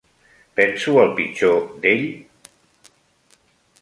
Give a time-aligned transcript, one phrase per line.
[0.59, 2.09] Penso el pitjor d"ell?